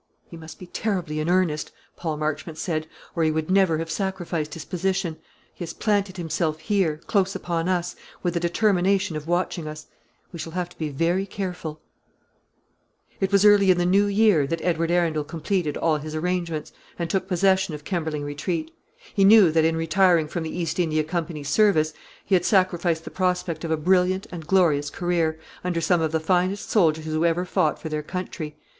"He 0.31 0.35
must 0.35 0.57
be 0.57 0.65
terribly 0.65 1.19
in 1.19 1.29
earnest," 1.29 1.71
Paul 1.95 2.17
Marchmont 2.17 2.57
said, 2.57 2.87
"or 3.15 3.21
he 3.21 3.29
would 3.29 3.51
never 3.51 3.77
have 3.77 3.91
sacrificed 3.91 4.55
his 4.55 4.65
position. 4.65 5.17
He 5.53 5.63
has 5.63 5.73
planted 5.73 6.17
himself 6.17 6.57
here, 6.59 6.97
close 7.05 7.35
upon 7.35 7.69
us, 7.69 7.95
with 8.23 8.35
a 8.35 8.39
determination 8.39 9.15
of 9.15 9.27
watching 9.27 9.67
us. 9.67 9.85
We 10.31 10.39
shall 10.39 10.53
have 10.53 10.69
to 10.69 10.77
be 10.79 10.89
very 10.89 11.27
careful." 11.27 11.81
It 13.19 13.31
was 13.31 13.45
early 13.45 13.69
in 13.69 13.77
the 13.77 13.85
new 13.85 14.07
year 14.07 14.47
that 14.47 14.63
Edward 14.63 14.89
Arundel 14.89 15.23
completed 15.23 15.77
all 15.77 15.97
his 15.97 16.15
arrangements, 16.15 16.71
and 16.97 17.07
took 17.07 17.27
possession 17.27 17.75
of 17.75 17.83
Kemberling 17.83 18.23
Retreat. 18.23 18.71
He 19.13 19.23
knew 19.23 19.51
that, 19.51 19.65
in 19.65 19.75
retiring 19.77 20.27
from 20.27 20.41
the 20.41 20.57
East 20.59 20.79
India 20.79 21.03
Company's 21.03 21.49
service, 21.49 21.93
he 22.25 22.33
had 22.33 22.43
sacrificed 22.43 23.03
the 23.05 23.11
prospect 23.11 23.63
of 23.63 23.69
a 23.69 23.77
brilliant 23.77 24.25
and 24.31 24.47
glorious 24.47 24.89
career, 24.89 25.39
under 25.63 25.79
some 25.79 26.01
of 26.01 26.11
the 26.11 26.19
finest 26.19 26.71
soldiers 26.71 27.05
who 27.05 27.23
ever 27.23 27.45
fought 27.45 27.79
for 27.79 27.87
their 27.89 28.01
country. 28.01 28.55